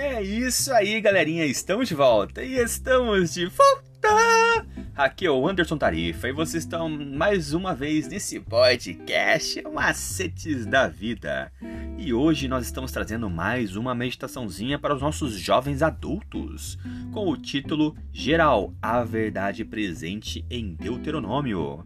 É 0.00 0.22
isso 0.22 0.72
aí, 0.72 1.00
galerinha. 1.00 1.44
Estamos 1.44 1.88
de 1.88 1.94
volta 1.96 2.40
e 2.40 2.54
estamos 2.54 3.34
de 3.34 3.46
volta. 3.46 4.64
Aqui 4.94 5.26
é 5.26 5.30
o 5.30 5.48
Anderson 5.48 5.76
Tarifa 5.76 6.28
e 6.28 6.32
vocês 6.32 6.62
estão 6.62 6.88
mais 6.88 7.52
uma 7.52 7.74
vez 7.74 8.06
nesse 8.06 8.38
podcast 8.38 9.60
Macetes 9.62 10.64
da 10.66 10.86
Vida. 10.86 11.50
E 11.98 12.14
hoje 12.14 12.46
nós 12.46 12.64
estamos 12.64 12.92
trazendo 12.92 13.28
mais 13.28 13.74
uma 13.74 13.92
meditaçãozinha 13.92 14.78
para 14.78 14.94
os 14.94 15.02
nossos 15.02 15.32
jovens 15.32 15.82
adultos, 15.82 16.78
com 17.12 17.28
o 17.28 17.36
título 17.36 17.96
Geral, 18.12 18.72
a 18.80 19.02
verdade 19.02 19.64
presente 19.64 20.46
em 20.48 20.76
Deuteronômio. 20.76 21.84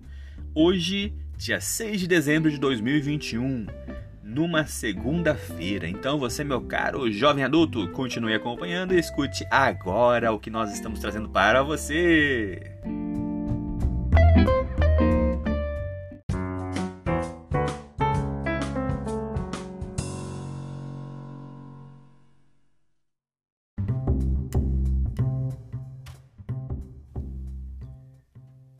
Hoje, 0.54 1.14
dia 1.38 1.62
6 1.62 2.00
de 2.00 2.06
dezembro 2.06 2.50
de 2.50 2.58
2021 2.58 3.64
numa 4.22 4.66
segunda-feira. 4.66 5.88
Então 5.88 6.18
você, 6.18 6.44
meu 6.44 6.60
caro 6.60 7.10
jovem 7.10 7.44
adulto, 7.44 7.88
continue 7.90 8.34
acompanhando 8.34 8.94
e 8.94 8.98
escute 8.98 9.44
agora 9.50 10.32
o 10.32 10.38
que 10.38 10.50
nós 10.50 10.72
estamos 10.72 11.00
trazendo 11.00 11.28
para 11.28 11.62
você. 11.62 12.60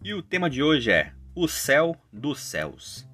E 0.05 0.15
o 0.15 0.21
tema 0.21 0.51
de 0.51 0.63
hoje 0.63 0.91
é 0.91 1.13
o 1.35 1.47
céu 1.47 1.97
dos 2.13 2.41
céus. 2.41 3.12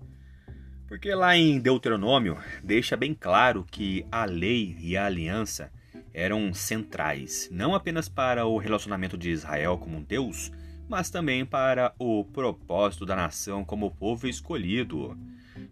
Porque 0.88 1.15
lá 1.15 1.37
em 1.37 1.60
Deuteronômio 1.60 2.38
deixa 2.65 2.97
bem 2.97 3.12
claro 3.12 3.65
que 3.70 4.06
a 4.11 4.25
lei 4.25 4.75
e 4.81 4.97
a 4.97 5.05
aliança 5.05 5.70
eram 6.14 6.53
centrais, 6.55 7.48
não 7.53 7.75
apenas 7.75 8.08
para 8.08 8.47
o 8.47 8.56
relacionamento 8.56 9.17
de 9.17 9.28
Israel 9.28 9.77
como 9.77 10.00
Deus, 10.00 10.50
mas 10.89 11.11
também 11.11 11.45
para 11.45 11.92
o 11.98 12.25
propósito 12.25 13.05
da 13.05 13.14
nação 13.14 13.64
como 13.64 13.91
povo 13.91 14.27
escolhido. 14.27 15.17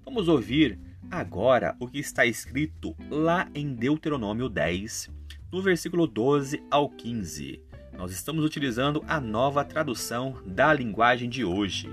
Vamos 0.05 0.29
ouvir 0.29 0.79
agora 1.11 1.75
o 1.81 1.89
que 1.89 1.99
está 1.99 2.27
escrito 2.27 2.95
lá 3.11 3.49
em 3.55 3.75
Deuteronômio 3.75 4.51
10, 4.51 5.11
no 5.51 5.63
versículo 5.63 6.07
12 6.07 6.63
ao 6.71 6.91
15. 6.91 7.63
Nós 7.97 8.13
estamos 8.13 8.45
utilizando 8.45 9.03
a 9.09 9.19
nova 9.19 9.65
tradução 9.65 10.43
da 10.45 10.75
linguagem 10.75 11.31
de 11.31 11.43
hoje. 11.43 11.89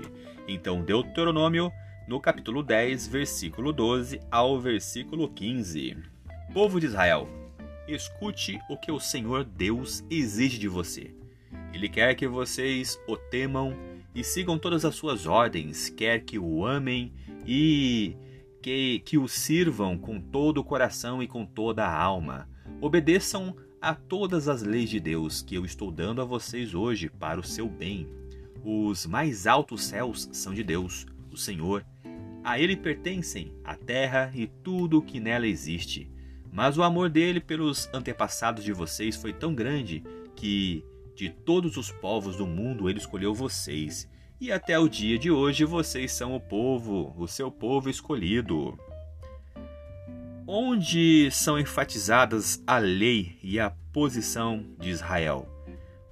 Então, 0.46 0.82
Deuteronômio 0.82 1.72
no 2.06 2.20
capítulo 2.20 2.62
10, 2.62 3.08
versículo 3.08 3.72
12 3.72 4.20
ao 4.30 4.60
versículo 4.60 5.28
15. 5.28 5.96
Povo 6.52 6.78
de 6.78 6.86
Israel, 6.86 7.28
escute 7.88 8.58
o 8.68 8.76
que 8.76 8.92
o 8.92 9.00
Senhor 9.00 9.42
Deus 9.42 10.04
exige 10.10 10.58
de 10.58 10.68
você. 10.68 11.14
Ele 11.72 11.88
quer 11.88 12.14
que 12.14 12.28
vocês 12.28 13.00
o 13.08 13.16
temam 13.16 13.74
e 14.14 14.22
sigam 14.22 14.58
todas 14.58 14.84
as 14.84 14.94
suas 14.94 15.26
ordens, 15.26 15.88
quer 15.88 16.20
que 16.20 16.38
o 16.38 16.64
amem 16.64 17.12
e 17.46 18.16
que, 18.62 19.00
que 19.00 19.16
o 19.16 19.26
sirvam 19.26 19.96
com 19.96 20.20
todo 20.20 20.58
o 20.58 20.64
coração 20.64 21.22
e 21.22 21.26
com 21.26 21.46
toda 21.46 21.84
a 21.86 22.02
alma. 22.02 22.48
Obedeçam 22.80 23.56
a 23.80 23.94
todas 23.94 24.46
as 24.46 24.62
leis 24.62 24.90
de 24.90 25.00
Deus 25.00 25.40
que 25.40 25.54
eu 25.54 25.64
estou 25.64 25.90
dando 25.90 26.20
a 26.20 26.24
vocês 26.24 26.74
hoje 26.74 27.08
para 27.08 27.40
o 27.40 27.44
seu 27.44 27.68
bem. 27.68 28.06
Os 28.62 29.06
mais 29.06 29.46
altos 29.46 29.84
céus 29.84 30.28
são 30.32 30.54
de 30.54 30.62
Deus, 30.62 31.06
o 31.30 31.36
Senhor, 31.36 31.84
a 32.44 32.60
ele 32.60 32.76
pertencem 32.76 33.54
a 33.64 33.74
terra 33.74 34.30
e 34.34 34.46
tudo 34.46 34.98
o 34.98 35.02
que 35.02 35.18
nela 35.18 35.46
existe. 35.46 36.10
Mas 36.52 36.76
o 36.76 36.82
amor 36.82 37.08
dele 37.08 37.40
pelos 37.40 37.88
antepassados 37.92 38.62
de 38.62 38.72
vocês 38.72 39.16
foi 39.16 39.32
tão 39.32 39.54
grande 39.54 40.04
que, 40.36 40.84
de 41.16 41.30
todos 41.30 41.78
os 41.78 41.90
povos 41.90 42.36
do 42.36 42.46
mundo, 42.46 42.88
ele 42.88 42.98
escolheu 42.98 43.34
vocês. 43.34 44.08
E 44.38 44.52
até 44.52 44.78
o 44.78 44.88
dia 44.88 45.18
de 45.18 45.30
hoje 45.30 45.64
vocês 45.64 46.12
são 46.12 46.36
o 46.36 46.40
povo, 46.40 47.14
o 47.16 47.26
seu 47.26 47.50
povo 47.50 47.88
escolhido. 47.88 48.78
Onde 50.46 51.30
são 51.30 51.58
enfatizadas 51.58 52.62
a 52.66 52.76
lei 52.76 53.38
e 53.42 53.58
a 53.58 53.70
posição 53.90 54.62
de 54.78 54.90
Israel? 54.90 55.48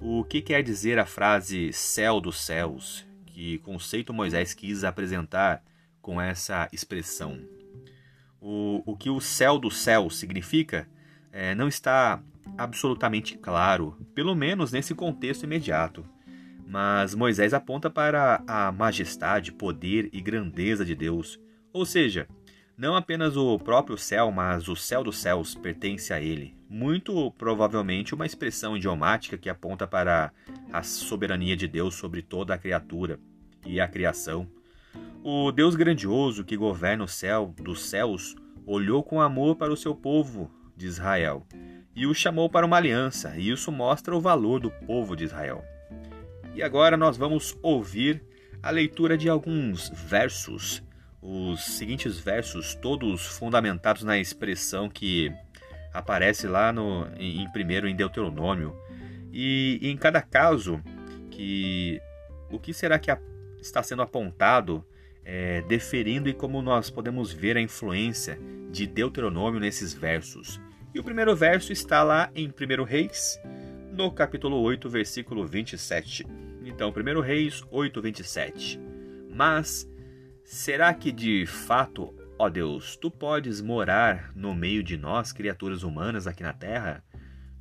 O 0.00 0.24
que 0.24 0.40
quer 0.40 0.62
dizer 0.62 0.98
a 0.98 1.04
frase 1.04 1.72
céu 1.74 2.20
dos 2.20 2.40
céus? 2.40 3.04
Que 3.26 3.58
conceito 3.58 4.14
Moisés 4.14 4.54
quis 4.54 4.82
apresentar 4.82 5.62
com 6.02 6.20
essa 6.20 6.68
expressão. 6.72 7.40
O, 8.40 8.82
o 8.84 8.96
que 8.96 9.08
o 9.08 9.20
céu 9.20 9.58
do 9.58 9.70
céu 9.70 10.10
significa 10.10 10.88
é, 11.30 11.54
não 11.54 11.68
está 11.68 12.20
absolutamente 12.58 13.38
claro, 13.38 13.96
pelo 14.14 14.34
menos 14.34 14.72
nesse 14.72 14.94
contexto 14.94 15.44
imediato. 15.44 16.04
Mas 16.66 17.14
Moisés 17.14 17.54
aponta 17.54 17.88
para 17.88 18.42
a 18.46 18.72
majestade, 18.72 19.52
poder 19.52 20.10
e 20.12 20.20
grandeza 20.20 20.84
de 20.84 20.94
Deus. 20.94 21.40
Ou 21.72 21.86
seja, 21.86 22.26
não 22.76 22.96
apenas 22.96 23.36
o 23.36 23.58
próprio 23.58 23.96
céu, 23.96 24.32
mas 24.32 24.68
o 24.68 24.74
céu 24.74 25.04
dos 25.04 25.18
céus 25.18 25.54
pertence 25.54 26.12
a 26.12 26.20
ele. 26.20 26.56
Muito 26.68 27.30
provavelmente 27.32 28.14
uma 28.14 28.26
expressão 28.26 28.76
idiomática 28.76 29.36
que 29.36 29.50
aponta 29.50 29.86
para 29.86 30.32
a 30.72 30.82
soberania 30.82 31.56
de 31.56 31.68
Deus 31.68 31.94
sobre 31.94 32.22
toda 32.22 32.54
a 32.54 32.58
criatura 32.58 33.20
e 33.64 33.80
a 33.80 33.86
criação. 33.86 34.48
O 35.24 35.52
Deus 35.52 35.76
grandioso 35.76 36.44
que 36.44 36.56
governa 36.56 37.04
o 37.04 37.08
céu 37.08 37.54
dos 37.56 37.84
céus 37.84 38.34
olhou 38.66 39.04
com 39.04 39.20
amor 39.20 39.54
para 39.54 39.72
o 39.72 39.76
seu 39.76 39.94
povo 39.94 40.50
de 40.76 40.86
Israel 40.86 41.46
e 41.94 42.06
o 42.06 42.14
chamou 42.14 42.50
para 42.50 42.66
uma 42.66 42.76
aliança, 42.76 43.36
e 43.36 43.50
isso 43.50 43.70
mostra 43.70 44.16
o 44.16 44.20
valor 44.20 44.58
do 44.58 44.70
povo 44.70 45.14
de 45.14 45.24
Israel. 45.24 45.64
E 46.54 46.62
agora 46.62 46.96
nós 46.96 47.16
vamos 47.16 47.56
ouvir 47.62 48.20
a 48.60 48.70
leitura 48.70 49.16
de 49.16 49.28
alguns 49.28 49.90
versos, 49.90 50.82
os 51.20 51.62
seguintes 51.62 52.18
versos, 52.18 52.74
todos 52.74 53.24
fundamentados 53.24 54.02
na 54.02 54.18
expressão 54.18 54.88
que 54.88 55.32
aparece 55.94 56.48
lá 56.48 56.72
no, 56.72 57.06
em, 57.16 57.42
em 57.42 57.52
primeiro 57.52 57.86
em 57.86 57.94
Deuteronômio. 57.94 58.76
E, 59.32 59.78
em 59.82 59.96
cada 59.96 60.20
caso, 60.20 60.82
que 61.30 62.00
o 62.50 62.58
que 62.58 62.74
será 62.74 62.98
que 62.98 63.10
está 63.60 63.82
sendo 63.82 64.02
apontado 64.02 64.84
é, 65.24 65.62
deferindo 65.62 66.28
e 66.28 66.34
como 66.34 66.60
nós 66.60 66.90
podemos 66.90 67.32
ver 67.32 67.56
a 67.56 67.60
influência 67.60 68.38
de 68.70 68.86
Deuteronômio 68.86 69.60
nesses 69.60 69.92
versos. 69.92 70.60
E 70.94 70.98
o 70.98 71.04
primeiro 71.04 71.34
verso 71.34 71.72
está 71.72 72.02
lá 72.02 72.30
em 72.34 72.48
1 72.48 72.84
Reis, 72.84 73.38
no 73.92 74.10
capítulo 74.10 74.60
8, 74.60 74.88
versículo 74.88 75.46
27. 75.46 76.26
Então, 76.64 76.90
1 76.90 77.20
Reis 77.20 77.62
8, 77.70 78.02
27. 78.02 78.80
Mas 79.30 79.88
será 80.44 80.92
que 80.92 81.10
de 81.10 81.46
fato, 81.46 82.14
ó 82.38 82.48
Deus, 82.48 82.96
tu 82.96 83.10
podes 83.10 83.60
morar 83.60 84.32
no 84.34 84.54
meio 84.54 84.82
de 84.82 84.96
nós, 84.96 85.32
criaturas 85.32 85.82
humanas 85.82 86.26
aqui 86.26 86.42
na 86.42 86.52
terra? 86.52 87.02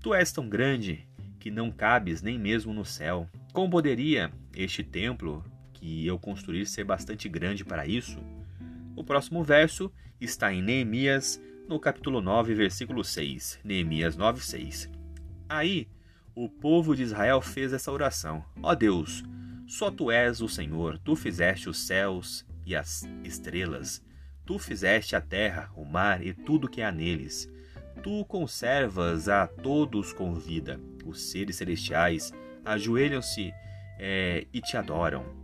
Tu 0.02 0.14
és 0.14 0.32
tão 0.32 0.50
grande 0.50 1.08
que 1.40 1.52
não 1.52 1.72
cabes 1.72 2.22
nem 2.22 2.38
mesmo 2.38 2.74
no 2.74 2.86
céu. 2.86 3.28
Como 3.54 3.70
poderia 3.70 4.32
este 4.56 4.84
templo 4.84 5.44
que 5.81 6.06
eu 6.06 6.19
construir 6.19 6.68
ser 6.68 6.84
bastante 6.84 7.28
grande 7.28 7.66
para 7.66 7.88
isso? 7.88 8.19
O 8.96 9.03
próximo 9.03 9.44
verso 9.44 9.92
está 10.19 10.53
em 10.53 10.62
Neemias, 10.62 11.42
no 11.68 11.80
capítulo 11.80 12.22
9, 12.22 12.53
versículo 12.53 13.03
6. 13.03 13.59
Neemias 13.64 14.16
9, 14.16 14.41
6. 14.41 14.90
Aí, 15.50 15.88
o 16.36 16.47
povo 16.47 16.96
de 16.96 17.02
Israel 17.02 17.41
fez 17.41 17.74
essa 17.74 17.91
oração: 17.91 18.46
Ó 18.62 18.75
Deus, 18.75 19.24
só 19.66 19.90
tu 19.90 20.12
és 20.12 20.40
o 20.40 20.47
Senhor, 20.47 21.00
tu 21.00 21.16
fizeste 21.16 21.68
os 21.68 21.80
céus 21.80 22.46
e 22.64 22.75
as 22.75 23.03
estrelas, 23.24 24.03
tu 24.46 24.59
fizeste 24.59 25.16
a 25.16 25.22
terra, 25.22 25.72
o 25.76 25.84
mar 25.84 26.23
e 26.23 26.32
tudo 26.32 26.70
que 26.70 26.84
há 26.84 26.91
neles. 26.91 27.52
Tu 28.03 28.23
conservas 28.26 29.28
a 29.28 29.47
todos 29.47 30.14
com 30.14 30.34
vida. 30.35 30.79
Os 31.06 31.22
seres 31.32 31.56
celestiais 31.56 32.32
ajoelham-se 32.64 33.52
é, 34.00 34.46
e 34.53 34.61
te 34.61 34.78
adoram. 34.78 35.41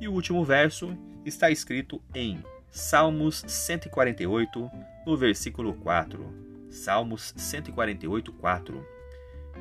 E 0.00 0.08
o 0.08 0.12
último 0.12 0.42
verso 0.42 0.96
está 1.26 1.50
escrito 1.50 2.02
em 2.14 2.42
Salmos 2.70 3.44
148, 3.46 4.70
no 5.04 5.16
versículo 5.16 5.74
4. 5.74 6.24
Salmos 6.70 7.34
148, 7.36 8.32
4. 8.32 8.86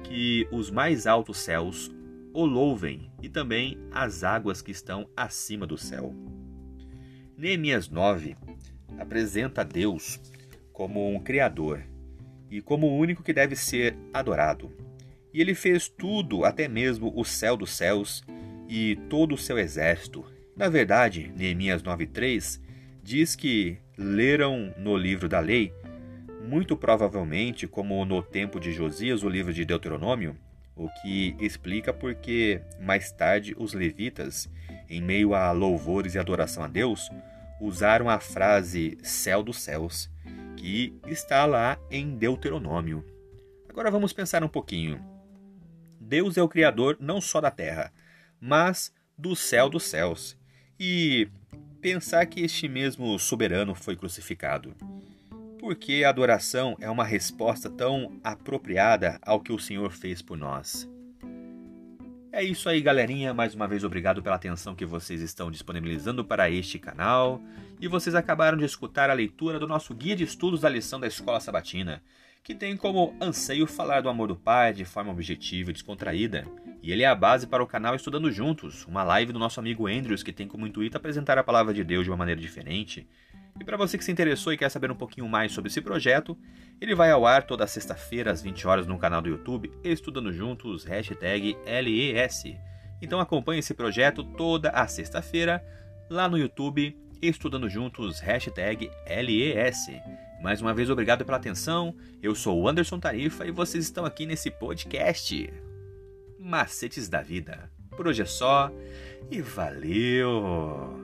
Que 0.04 0.48
os 0.50 0.72
mais 0.72 1.06
altos 1.06 1.40
céus 1.40 1.92
o 2.34 2.46
louvem 2.46 3.12
e 3.22 3.28
também 3.28 3.78
as 3.92 4.24
águas 4.24 4.62
que 4.62 4.72
estão 4.72 5.10
acima 5.18 5.68
do 5.68 5.78
céu. 5.78 6.16
Neemias 7.36 7.90
9 7.90 8.38
apresenta 8.98 9.66
Deus 9.66 10.22
como 10.72 11.14
um 11.14 11.20
Criador 11.20 11.84
e 12.50 12.62
como 12.62 12.88
o 12.88 12.98
único 12.98 13.24
que 13.24 13.34
deve 13.34 13.58
ser 13.58 13.98
adorado. 14.14 14.72
E 15.34 15.42
ele 15.42 15.54
fez 15.54 15.90
tudo, 15.90 16.46
até 16.46 16.68
mesmo 16.68 17.12
o 17.16 17.26
céu 17.26 17.58
dos 17.58 17.72
céus, 17.72 18.24
e 18.70 18.96
todo 19.10 19.34
o 19.34 19.38
seu 19.38 19.58
exército. 19.58 20.24
Na 20.56 20.70
verdade, 20.70 21.34
Neemias 21.36 21.82
9:3 21.82 22.62
diz 23.04 23.36
que 23.36 23.78
leram 23.98 24.74
no 24.78 24.96
livro 24.96 25.28
da 25.28 25.40
lei 25.40 25.74
muito 26.42 26.78
provavelmente, 26.78 27.68
como 27.68 28.04
no 28.06 28.22
tempo 28.24 28.60
de 28.60 28.72
Josias, 28.72 29.24
o 29.24 29.30
livro 29.30 29.54
de 29.54 29.66
Deuteronômio, 29.66 30.36
o 30.76 30.90
que 31.02 31.36
explica 31.40 31.94
porque 31.94 32.62
mais 32.80 33.12
tarde 33.12 33.56
os 33.58 33.74
levitas, 33.74 34.50
em 34.90 35.02
meio 35.02 35.36
a 35.36 35.52
louvores 35.52 36.16
e 36.16 36.20
adoração 36.20 36.64
a 36.64 36.68
Deus, 36.68 37.10
usaram 37.60 38.10
a 38.10 38.20
frase 38.20 38.98
céu 39.04 39.44
dos 39.44 39.60
céus, 39.60 40.10
que 40.56 40.98
está 41.08 41.46
lá 41.46 41.78
em 41.92 42.18
Deuteronômio. 42.18 43.06
Agora 43.68 43.92
vamos 43.92 44.14
pensar 44.14 44.44
um 44.44 44.50
pouquinho. 44.50 45.00
Deus 46.00 46.38
é 46.38 46.42
o 46.42 46.50
Criador 46.50 46.98
não 47.00 47.22
só 47.22 47.40
da 47.42 47.52
terra, 47.52 47.92
mas 48.40 48.94
do 49.18 49.36
céu 49.36 49.70
dos 49.70 49.84
céus. 49.84 50.38
E 50.80 51.28
pensar 51.82 52.26
que 52.26 52.42
este 52.42 52.68
mesmo 52.68 53.18
soberano 53.20 53.76
foi 53.76 53.96
crucificado. 53.96 54.76
Porque 55.60 56.04
a 56.06 56.10
adoração 56.10 56.78
é 56.80 56.90
uma 56.90 57.04
resposta 57.04 57.70
tão 57.70 58.20
apropriada 58.24 59.20
ao 59.22 59.42
que 59.42 59.52
o 59.52 59.60
Senhor 59.60 59.92
fez 59.92 60.22
por 60.22 60.38
nós. 60.38 60.90
É 62.32 62.44
isso 62.44 62.70
aí, 62.70 62.80
galerinha. 62.80 63.34
Mais 63.34 63.56
uma 63.56 63.68
vez, 63.68 63.84
obrigado 63.84 64.22
pela 64.22 64.36
atenção 64.36 64.76
que 64.76 64.86
vocês 64.86 65.20
estão 65.20 65.50
disponibilizando 65.50 66.24
para 66.24 66.50
este 66.50 66.78
canal. 66.78 67.42
E 67.82 67.88
vocês 67.88 68.16
acabaram 68.16 68.58
de 68.58 68.66
escutar 68.66 69.10
a 69.10 69.14
leitura 69.14 69.60
do 69.60 69.68
nosso 69.68 69.94
guia 69.96 70.16
de 70.16 70.24
estudos 70.24 70.62
da 70.62 70.70
lição 70.70 71.00
da 71.00 71.08
Escola 71.08 71.40
Sabatina, 71.40 72.04
que 72.44 72.56
tem 72.56 72.76
como 72.76 73.16
anseio 73.22 73.68
falar 73.68 74.02
do 74.02 74.10
amor 74.10 74.28
do 74.28 74.36
Pai 74.36 74.74
de 74.74 74.86
forma 74.86 75.12
objetiva 75.12 75.70
e 75.70 75.74
descontraída. 75.74 76.46
E 76.82 76.92
ele 76.92 77.04
é 77.04 77.08
a 77.08 77.16
base 77.16 77.46
para 77.46 77.64
o 77.64 77.68
canal 77.68 77.96
Estudando 77.96 78.32
Juntos, 78.32 78.86
uma 78.86 79.04
live 79.04 79.34
do 79.34 79.40
nosso 79.40 79.60
amigo 79.60 79.88
Andrews 79.88 80.24
que 80.24 80.34
tem 80.34 80.48
como 80.48 80.66
intuito 80.66 80.98
apresentar 80.98 81.38
a 81.38 81.44
palavra 81.44 81.74
de 81.74 81.84
Deus 81.84 82.06
de 82.06 82.10
uma 82.10 82.18
maneira 82.18 82.40
diferente 82.40 83.08
e 83.60 83.64
para 83.64 83.78
você 83.78 83.98
que 83.98 84.04
se 84.04 84.12
interessou 84.12 84.54
e 84.54 84.58
quer 84.58 84.70
saber 84.70 84.90
um 84.90 84.96
pouquinho 84.96 85.28
mais 85.28 85.52
sobre 85.52 85.70
esse 85.70 85.82
projeto, 85.82 86.38
ele 86.80 86.96
vai 86.96 87.12
ao 87.12 87.26
ar 87.26 87.44
toda 87.44 87.68
sexta-feira 87.68 88.32
às 88.32 88.42
20 88.42 88.66
horas 88.66 88.88
no 88.88 88.98
canal 88.98 89.22
do 89.22 89.30
YouTube 89.30 89.72
Estudando 89.84 90.32
Juntos, 90.32 90.86
hashtag 90.86 91.58
LES. 91.66 92.56
Então 93.02 93.20
acompanhe 93.20 93.60
esse 93.60 93.74
projeto 93.74 94.24
toda 94.24 94.70
a 94.70 94.88
sexta-feira 94.88 95.64
lá 96.10 96.28
no 96.30 96.38
YouTube 96.38 96.98
Estudando 97.22 97.70
Juntos, 97.70 98.22
hashtag 98.22 98.90
LES. 99.06 100.29
Mais 100.42 100.62
uma 100.62 100.74
vez, 100.74 100.90
obrigado 100.90 101.26
pela 101.26 101.38
atenção. 101.38 101.94
Eu 102.24 102.34
sou 102.34 102.62
o 102.62 102.68
Anderson 102.68 103.00
Tarifa 103.00 103.46
e 103.46 103.52
vocês 103.52 103.84
estão 103.84 104.06
aqui 104.06 104.26
nesse 104.26 104.50
podcast. 104.50 105.52
Macetes 106.40 107.10
da 107.10 107.22
Vida. 107.22 107.70
Por 107.92 108.08
hoje 108.08 108.22
é 108.22 108.26
só 108.26 108.72
e 109.30 109.42
valeu! 109.42 110.99